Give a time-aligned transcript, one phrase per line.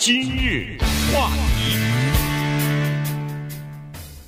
[0.00, 0.78] 今日
[1.12, 1.28] 话
[1.58, 1.76] 题，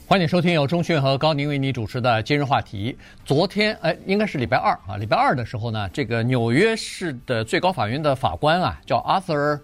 [0.06, 2.94] 欢迎收听由钟讯和高宁为你主持的今日话题。
[3.24, 9.60] 昨天，哎，应该是礼拜二啊，礼拜二的时候呢，这个纽约市的最高法院的法官啊，叫 Arthur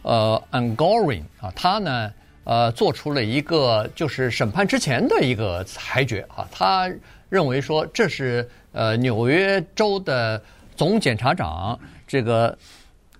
[0.00, 2.10] 呃 Angoring 啊，他呢
[2.44, 6.90] 呃做出了一个就是审判之前的一个裁决啊，他
[7.28, 10.42] 认为说这是呃纽约州的
[10.74, 12.56] 总检察长这个。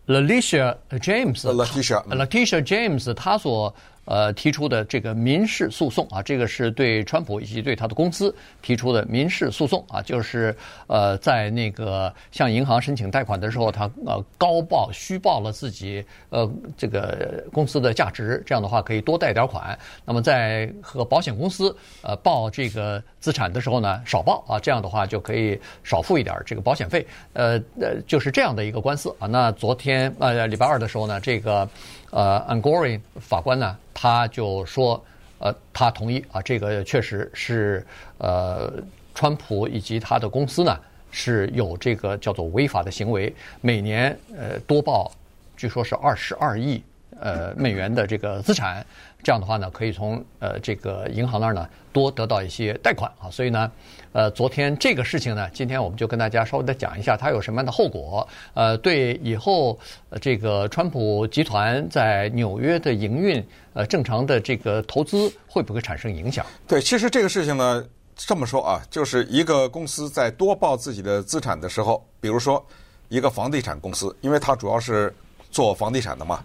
[0.07, 3.75] Letitia James，Letitia James，他所
[4.05, 10.55] 呃提出的这个民事诉讼啊，这个是对川普以及对他的公司提出的民事诉讼啊，就是
[10.87, 19.79] 呃在那个向银行申请贷款的时候，他呃高报虚报了自己呃这个公司的价值，这样的话可以多贷点款。
[20.05, 27.07] 那么在和保险公司呃报这个资产的时候呢，少报啊，这样的话就可以少付一点这个保险费。
[27.33, 29.27] 呃呃，就是这样的一个官司啊。
[29.27, 31.69] 那昨天呃礼拜二的时候呢，这个。
[32.11, 35.03] 呃，Angori 法官呢，他就说，
[35.39, 37.87] 呃，他同意啊，这个确实是
[38.19, 38.73] 呃，
[39.15, 40.79] 川普以及他的公司呢
[41.11, 45.11] 是有这个叫做违法的行为，每年呃多报，
[45.57, 46.83] 据说是二十二亿
[47.21, 48.85] 呃美元的这个资产。
[49.23, 53.71] 这样的话呢，可以从呃这个银行那儿呢多得到一些贷款啊，所以呢，
[54.13, 59.79] 呃，昨天这个事情呢，今天我们就跟大家稍微的讲一下它有什么样的后果，呃，对以后
[60.23, 66.47] 这个川普集团在纽约的营运，呃，正常的这个投资会不会产生影响？
[66.67, 67.85] 对，其实这个事情呢，
[68.17, 72.65] 这么说啊，就是一个公司在多报自己的资产的时候，比如说
[73.09, 75.15] 一个房地产公司，因为它主要是
[75.51, 76.43] 做房地产的嘛，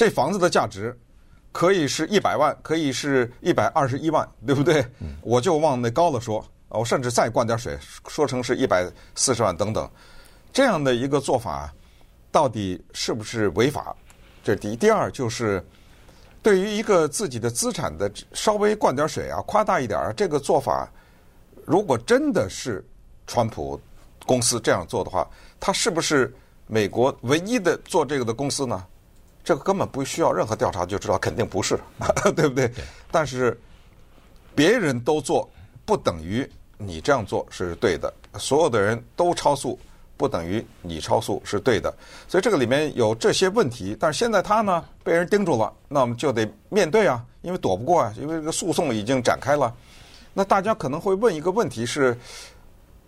[0.00, 0.98] 这房子的价值。
[1.52, 4.82] 可以是一百万，可以是一百二十一万，对不对？
[5.20, 7.76] 我就往那高了说，我甚至再灌点水，
[8.08, 9.90] 说成是一百四十万等等，
[10.54, 11.70] 这样的一个做法，
[12.30, 13.94] 到底是不是违法？
[14.42, 14.76] 这是第一。
[14.76, 15.62] 第二就是，
[16.40, 20.88] 对于一个自己的资产的稍微灌点水啊，夸大一点，这个做法，
[21.66, 22.82] 如果真的是
[23.26, 23.78] 川普
[24.24, 25.28] 公司这样做的话，
[25.58, 26.32] 他是不是
[26.68, 28.86] 美国唯一的做这个的公司呢？
[29.42, 31.78] 这个根本不需要任何调查就知道，肯定不是，
[32.36, 32.68] 对不对？
[32.68, 32.84] 对。
[33.10, 33.58] 但是
[34.54, 35.48] 别人都做，
[35.84, 38.12] 不等于你这样做是对的。
[38.38, 39.78] 所有的人都超速，
[40.16, 41.92] 不等于你超速是对的。
[42.28, 43.96] 所以这个里面有这些问题。
[43.98, 49.74] 但是现在他呢被人盯住了，那我们就得面对啊，因为躲不过啊，因为这个诉讼已经展开了。
[50.32, 52.16] 那大家可能会问一个问题是：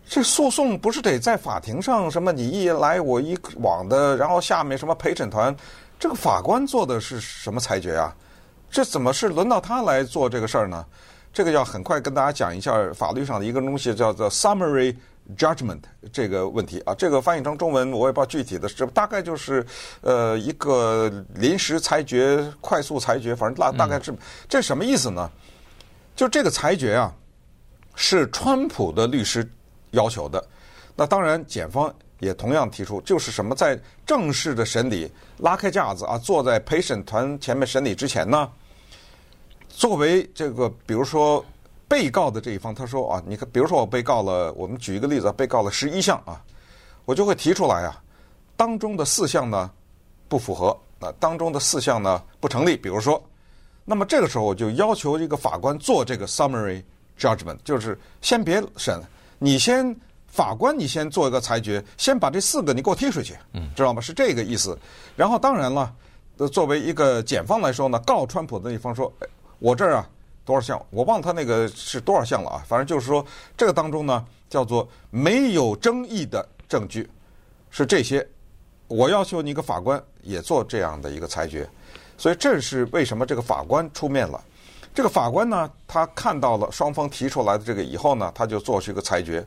[0.08, 5.54] 这诉讼不是得在法庭上什么你一来我一往的，然后下面什么陪审团？
[6.02, 8.12] 这个法官做的是什么裁决啊？
[8.68, 10.84] 这怎么是轮到他来做这个事儿呢？
[11.32, 14.96] 这个要很快跟大家讲一下法律上的一个东西，叫做 summary
[15.38, 15.78] judgment
[16.12, 16.92] 这个问题啊。
[16.92, 19.64] 这个翻译成中文我也不知道具体的是，大概就是
[20.00, 24.12] 呃一个临时裁决、快速裁决，反正大大概是
[24.48, 25.30] 这什么意思呢？
[26.16, 27.14] 就这个裁决啊，
[27.94, 29.48] 是川普的律师
[29.92, 30.44] 要求的。
[30.96, 31.94] 那当然，检方。
[32.22, 38.48] 也同样提出，就是什么，在正式的审理拉开架子啊，坐在陪审团前面审理之前呢，
[39.68, 41.44] 作为这个比如说
[41.88, 46.40] 被告的这一方，他说啊，你看，比如说我被告了，我们举一个例子啊，被告了十一项啊，
[47.06, 48.00] 我就会提出来啊，
[48.56, 49.68] 当中的四项呢
[50.28, 53.20] 不符合，那当中的四项呢不成立，比如说，
[53.84, 56.84] 那么这个时候我就要求一个法官做这个 summary
[57.18, 59.02] judgment，就是先别审，
[59.40, 59.92] 你先。
[60.32, 63.36] 法官，你先做一个裁决，先把这四个你给我踢出去，
[63.76, 64.00] 知道吗？
[64.00, 64.76] 是这个意思。
[65.14, 65.94] 然后当然了，
[66.50, 69.12] 作为一个检方来说呢，告川普的那一方说，
[69.58, 70.08] 我这儿啊
[70.42, 72.64] 多少项，我忘了他那个是多少项了啊。
[72.66, 73.22] 反正就是说，
[73.58, 77.08] 这个当中呢叫做没有争议的证据
[77.68, 78.26] 是这些。
[78.88, 81.68] 我要求你一个法官也做这样的一个裁决，
[82.16, 84.42] 所以这是为什么这个法官出面了。
[84.94, 89.46] 这个法官呢，他看到了双方提出来的这个以后呢，他就做出一个裁决。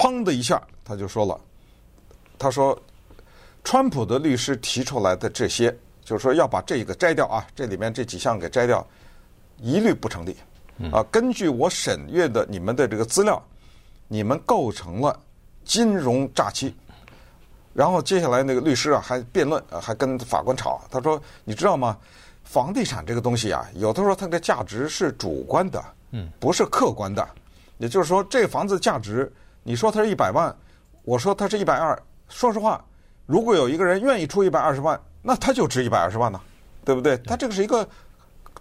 [0.00, 1.38] 砰的一下，他就说了
[2.40, 2.74] ：“他说，
[3.62, 5.70] 川普的律师提出来的这些，
[6.02, 8.86] 就是说要把这个摘掉啊，这里面这几项给摘掉，
[9.58, 10.34] 一律不成立。
[10.90, 13.42] 啊，根据我审阅的你们的这个资料，
[14.08, 15.20] 你们构成了
[15.66, 16.74] 金融诈欺。
[17.74, 20.80] 然后接下来那个律师啊，还辩论，还跟法官吵。
[20.90, 21.98] 他说：你知道吗？
[22.42, 27.28] 房地产这个东西啊，有的时候它的价值是主观的，嗯，不是客观的。
[27.76, 29.30] 也就是说，这房子价值。”
[29.62, 30.54] 你说他是一百万，
[31.02, 32.00] 我说他是一百二。
[32.28, 32.84] 说实话，
[33.26, 36.40] 如果有一个人愿意出一百二十万，那他就值一百二十万呢，
[36.84, 37.16] 对不对？
[37.18, 37.86] 他这个是一个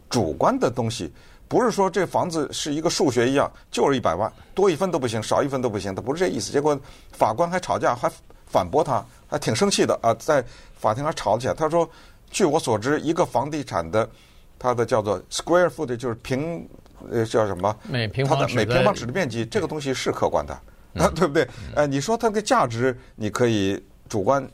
[0.10, 1.12] 主观的东西，
[1.48, 6.52] 不是说这房子是一个数学一样，就是一百万，多一分都不行，少一分都不行，他不是这意思。
[6.52, 6.80] 结果
[7.12, 8.12] 法官还吵架，还
[8.48, 10.44] 反驳他，还挺生气的啊，在
[10.76, 11.54] 法庭上吵起来。
[11.54, 11.88] 他说
[12.32, 14.10] ：“据我所知，一个房地产的
[14.58, 16.68] 它的叫做 square foot，就是平
[17.12, 17.76] 呃叫什么？
[17.84, 20.60] 每平方尺它的每平方尺的面积，这个东西是客观的，
[20.96, 21.48] 啊， 对不对？
[21.76, 24.48] 呃，你说它的价值，你可以主观，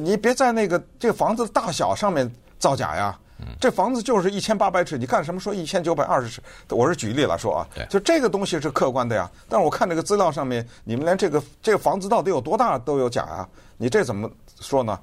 [0.00, 3.18] 你别在那个这个房子的大小上面造假呀。
[3.60, 6.42] 这房子就是一千八百尺，你干什么说一千九百二十尺？
[6.70, 9.30] 我是举例来说啊，就这个东西是客观的呀。
[9.48, 13.48] 但是我看这个资料上面，你们连这个这个房子到底有多大都有假啊？
[13.76, 14.30] 你这怎么
[14.60, 14.98] 说呢？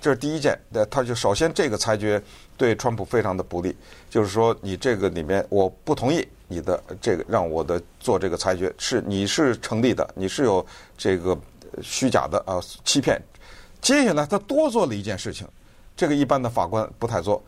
[0.00, 0.58] 这是第一件，
[0.90, 2.20] 他就首先这个裁决
[2.56, 3.76] 对川普非常的不利，
[4.10, 10.64] 就是说你这个里面我不同意你的这个让我的做这个裁决是你是成立的，你是有
[10.96, 11.36] 这个
[11.80, 13.20] 虚假的啊欺骗。
[13.80, 15.46] 接下来他多做了一件事情，
[15.96, 17.42] 这个一般的法官不太做。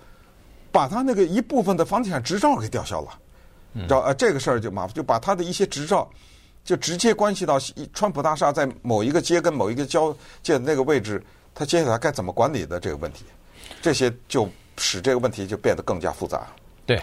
[0.77, 3.19] 把他那个一部分的房地产执照给吊销了，
[3.75, 6.07] 知道呃，这个事儿就麻烦，就把他的一些执照，
[6.63, 7.59] 就直接关系到
[7.95, 11.25] 川普大厦在某一个街跟某一个交界的那个位置，
[11.55, 13.25] 他接下来该怎么管理的这个问题，
[13.81, 14.47] 这些就
[14.77, 16.47] 使这个问题就变得更加复杂。
[16.85, 17.01] 对，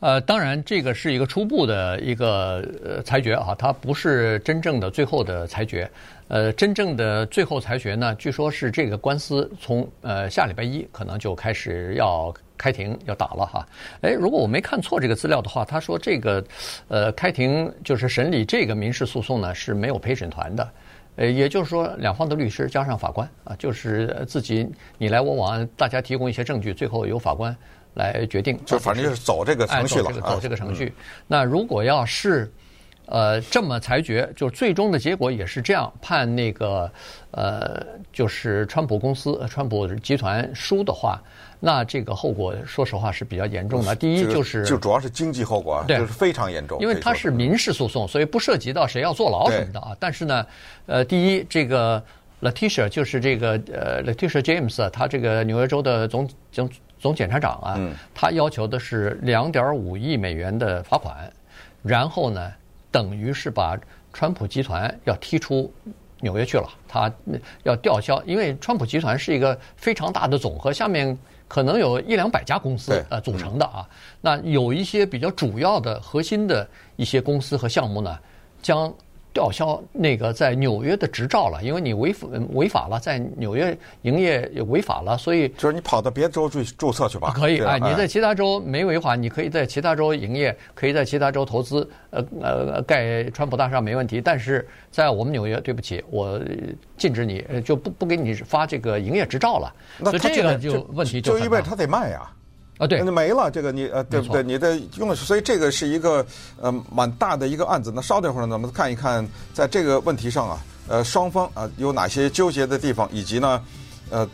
[0.00, 5.90] 呃，当然这个是一个初步的一个呃裁决啊，它不是真正的最后的裁决。
[6.28, 12.34] 呃，真正的最后裁决呢，据说是这个官司从呃下礼拜一可能就开始要。
[12.56, 13.66] 开庭要打了哈，
[14.00, 16.44] 哎，如果我没看错这个资料的话，他说这个，
[16.88, 20.68] 呃，开庭就是审理这个民事诉讼呢是没有陪审团的，
[21.16, 24.66] 呃，也就是说两方的律师加上法官啊，就是自己
[24.98, 27.54] 你来我往，大家提供一些证据，最后由法官
[27.94, 28.58] 来决定。
[28.64, 30.86] 就反正就是走这个程序了，哎、走这个程序。
[30.86, 32.50] 嗯、那如果要是
[33.06, 36.90] 呃这么裁决，就最终的结果也是这样判那个
[37.30, 41.22] 呃就是川普公司、川普集团输的话。
[41.58, 43.94] 那这个后果，说实话是比较严重的。
[43.94, 46.78] 第一就是，就主要是经济后果啊，对，就是非常严重。
[46.80, 49.96] 因为它是民事诉讼，所以不涉及到谁要坐牢什么的啊。
[49.98, 50.46] 但是呢，
[50.86, 52.02] 呃，第一，这个
[52.42, 61.32] Latisha 就是这个呃 Latisha James，他这个纽约州的总总总检察长啊，嗯、他要求的是两点五亿美元的罚款，
[61.82, 62.52] 然后呢，
[62.90, 63.78] 等于是把
[64.12, 65.72] 川普集团要踢出。
[66.22, 67.12] 纽约去了，他
[67.62, 71.16] 要吊销，因为川普集团是一个非常大的总和，下面
[71.48, 73.88] 可能有一两百家公司呃组成的啊。
[74.20, 78.18] 那有一些比较主要的核心的一些公司和项目呢，
[78.62, 78.92] 将。
[79.36, 87.34] 吊销那个在纽约的执照了，因为你违法违法了，在纽约营业也违法了，所以就是你跑到别的州去注册去吧。
[87.36, 94.22] 可以，哎，你在其他州没违法，你可以在其他州营业，可以在其他州投资，呃呃盖川普大厦没问题。
[94.22, 96.40] 但是在我们纽约，对不起，我
[96.96, 99.70] 禁止你，就不不给你发这个营业执照了。
[99.98, 102.20] 那这个就问题就就意味着他得卖呀。
[102.20, 102.32] 啊，
[102.84, 104.42] 对，那没了，这个你呃，对不对？
[104.42, 106.26] 你的用的，所以这个是一个
[106.60, 107.92] 呃蛮大的一个案子。
[107.94, 110.58] 那稍等会儿呢，咱们看一看，在这个问题上啊，
[110.88, 113.62] 呃，双方啊有哪些纠结的地方，以及呢，
[114.10, 114.28] 呃，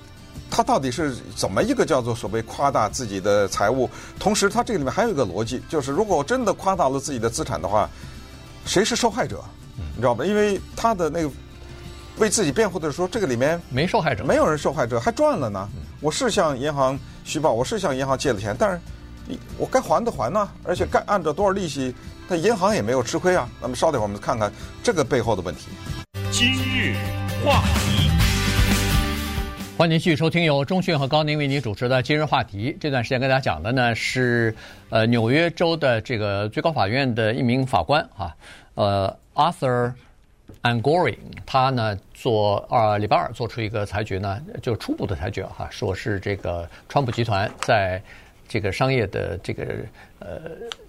[0.50, 3.88] 他到底是怎么一个叫做所谓夸大自己的财务？
[4.18, 7.88] 同时，他这个里面还有一个逻辑，就是如果我真的夸大了自己的资产的话，
[8.66, 9.40] 谁是受害者？
[9.94, 10.24] 你知道吧？
[10.24, 11.30] 因为他的那个
[12.18, 15.68] 为自己辩护的时候，这个里面没受害者，没有人受害者，还赚了呢。
[16.00, 16.98] 我是向银行。
[17.24, 18.80] 虚报，我是向银行借了钱，但是，
[19.56, 21.94] 我该还的还呢，而且该按照多少利息，
[22.28, 23.48] 那银行也没有吃亏啊。
[23.60, 24.52] 那么稍等会儿，我们看看
[24.82, 25.68] 这个背后的问题。
[26.30, 26.96] 今日
[27.44, 28.10] 话题，
[29.78, 32.76] 欢迎继续收听由中讯和高宁为您主持的今日话题。
[32.80, 34.54] 这段时间跟大家讲的呢是，
[34.90, 38.34] 呃，纽约州的这个最高法院的一名法官啊，
[38.74, 39.92] 呃，Arthur。
[40.62, 48.00] Angoring，他呢做啊礼拜二做出一个裁决呢，就初步的裁决哈，说是这个川普集团在
[48.46, 49.64] 这个商业的这个
[50.20, 50.42] 呃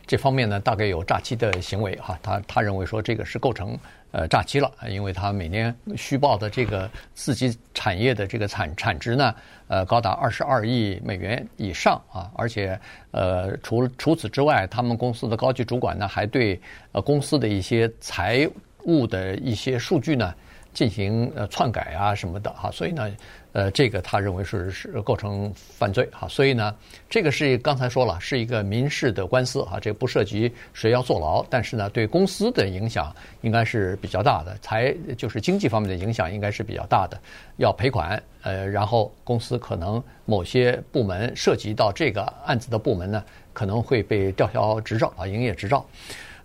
[0.06, 2.20] 这方面呢，大概有诈欺的行为哈。
[2.22, 3.75] 他他认为说这个是构成
[4.12, 9.34] 呃诈欺了，因为他每年虚报的这个刺激产业的这个产产值呢，
[9.70, 16.62] 呃高达二十二亿美元以上啊，而且呃除除此之外，他们公司的高级主管呢还对
[16.92, 18.48] 呃公司的一些财
[18.85, 20.33] 物的一些数据呢，
[20.73, 23.11] 进行呃篡改啊什么的哈，所以呢，
[23.51, 26.75] 呃，这个他认为是是构成犯罪哈，所以呢，
[27.09, 37.19] 这个是刚才说了是一个民事的官司哈，这不涉及谁要坐牢，但是呢，对公司的影响应该是比较大的，财就是经济方面的影响应该是比较大的，
[37.57, 43.23] 要赔款，呃，然后公司可能某些部门涉及到这个案子的部门呢，
[43.53, 45.85] 可能会被吊销执照啊，营业执照。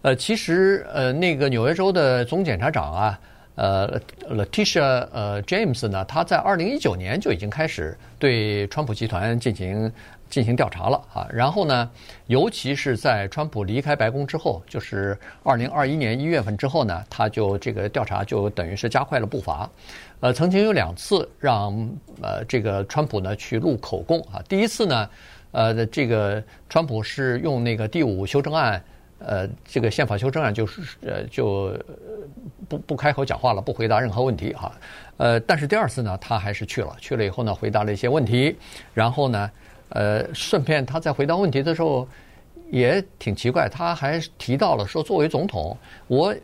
[0.02, 3.20] 呃，其实呃，那个纽约州的总检察长啊，
[3.56, 4.00] 呃
[4.30, 9.92] ，Letitia 呃 James 呢，他在二零一九年就已经开始对川普集团进行
[10.30, 11.26] 进行调查了啊。
[11.32, 11.90] 然后呢，
[12.28, 19.68] 尤其是在川普离开白宫之后，就是二零二一年一月份之后呢，他就这个调查就等于是加快了步伐。
[20.20, 21.72] 呃，曾经有两次让
[22.22, 24.40] 呃这个川普呢去录口供啊。
[24.48, 25.10] 第一次呢，
[25.50, 28.80] 呃，这个川普是用那个第五修正案。
[29.18, 31.76] 呃，这个宪法修正案就是呃，就
[32.68, 34.72] 不不开口讲话了，不回答任何问题哈。
[35.16, 38.56] 呃，但是第二次呢，他还是去了，去了以后呢，回答了一些问题，
[38.94, 39.50] 然后呢，
[39.88, 42.06] 呃，顺便他在回答问题的时候
[42.70, 46.34] 也挺奇怪，他还提到了说，作为总统，我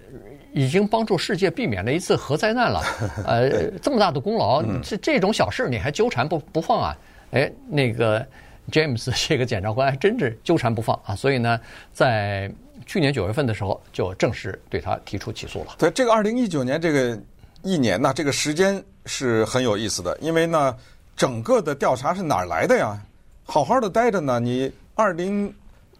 [0.52, 2.82] 已经帮助世界避免了一次核灾难了，
[3.26, 6.96] 呃，这么大的功劳，这这种小事你还纠缠不不放啊？
[7.30, 8.24] 哎，那个
[8.70, 11.60] James 这个检察官还真是纠缠不放啊，所以呢，
[11.92, 12.50] 在
[12.86, 15.74] 去年九月份的时候，就正式对他提出起诉了。
[15.78, 17.18] 对，这个二零一九年这个
[17.62, 20.76] 一年呢，这个时间是很有意思的，因为呢，
[21.16, 23.00] 整个的调查是哪儿来的呀？
[23.44, 25.54] 好好的待着呢，你二零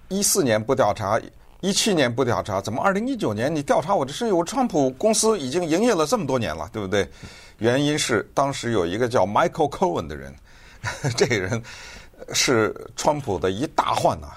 [0.09, 1.21] 一四年不调查，
[1.61, 4.04] 一七年不调查，怎么二零一九年你调查我？
[4.04, 7.09] 这是有川普公司已经营业了这么多年了，对不对？
[7.59, 10.35] 原因是当时有一个叫 Michael Cohen 的人，
[11.16, 11.62] 这个人
[12.33, 14.28] 是川普的一大患呐。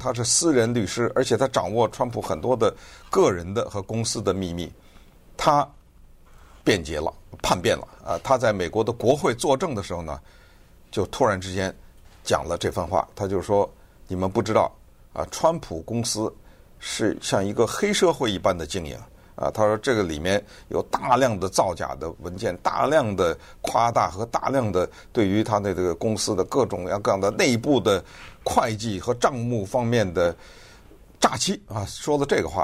[0.00, 2.74] 他是私人律师，而且他掌握川普很多的
[3.08, 4.68] 个人的和公司的秘密。
[5.36, 5.64] 他
[6.64, 8.18] 辩解了，叛变了啊！
[8.24, 10.18] 他在美国的国会作证的时候呢，
[10.90, 11.72] 就突然之间
[12.24, 13.06] 讲了这番话。
[13.14, 13.70] 他就说
[14.08, 14.74] ：“你们不知道
[15.12, 16.34] 啊，川普公司
[16.80, 18.98] 是像一个黑社会一般的经营
[19.36, 28.02] 啊。”他说：“这个里面有大量的造假的文件，大量的夸大和大量的对于他的这个公司的各种各样的内部的。”
[28.48, 30.32] 会计和账目方面的
[31.18, 32.62] 诈欺啊，说的这个话，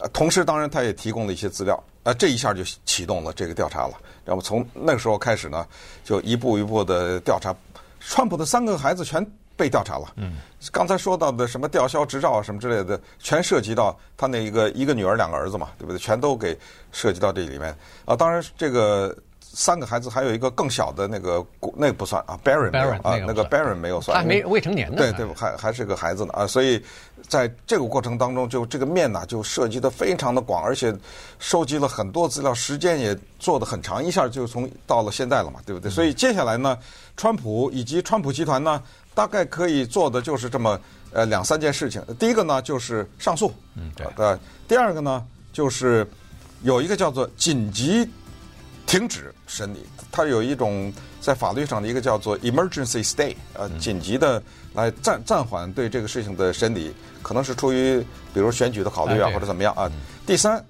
[0.00, 3.94] 啊同时当然他也提供了一些资料，啊，这一下就启动了这个调查了。
[4.24, 5.64] 然后从那个时候开始呢，
[6.02, 7.54] 就一步一步的调查，
[8.00, 9.24] 川普的三个孩子全
[9.60, 10.06] 被调查了。
[10.16, 10.38] 嗯，
[10.72, 15.98] 刚才说到的什么吊销执照啊什么之类的，全涉及到他那一个一个女儿两个儿子嘛，对不对？
[15.98, 16.58] 全都给
[16.90, 17.76] 涉及到这里面
[18.06, 18.16] 啊。
[18.16, 19.14] 当然这个。
[19.52, 26.80] 三个孩子还有一个更小的那个，那个不算啊，Barron 没有啊，那个 Barron 没有算，还没未成年呢，对对，还还是个孩子呢啊，所以
[27.26, 30.94] 在这个过程当中，就这个面呢就涉及的非常的广，而且
[31.40, 35.90] 收集了很多资料，时间也做的很长，一下就从到了现在了嘛，对不对？
[35.90, 36.78] 所以接下来呢，
[37.16, 38.80] 川普以及川普集团呢，
[39.20, 40.80] 大概可以做的就是这么
[41.12, 42.02] 呃两三件事情。
[42.18, 45.22] 第一个呢就是上诉，嗯对，对，第二个呢
[45.52, 46.08] 就是
[46.62, 48.08] 有一个叫做紧急。
[48.86, 54.42] 停止审理，它有一种在法律上的一个叫做 emergency stay，呃，紧急的
[54.74, 58.00] 来暂暂缓对这个事情的审理，可能是出于
[58.34, 59.88] 比如选举的考虑啊，或者怎么样啊。
[60.26, 60.64] 第三，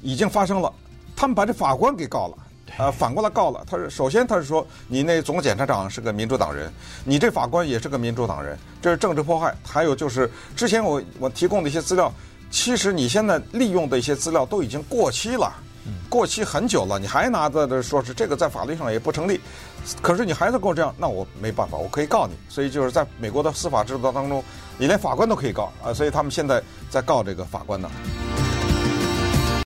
[0.00, 0.72] 已经发生了，
[1.16, 2.36] 他们把这法官给告了，
[2.76, 3.64] 啊，反过来告了。
[3.68, 6.72] 他是首先他是说你那总检察长是个民主党人，
[7.04, 9.54] 你这法官也是个民主党人，这是政治迫害。
[9.64, 12.12] 还有就是之前我我提供的一些资料，
[12.50, 15.52] 其实你现在利用的一些资料都已经过期了。
[16.08, 19.40] 过期很久了，你还拿着的说是这个在法律上也不成立，
[20.02, 22.34] 可是你还是跟我这样，那我没办法，我可以告你。
[22.48, 24.42] 所以就是在美国的司法制度当中，
[24.78, 27.88] 你连法官都可以告啊，所以他们现在在告这个法官呢。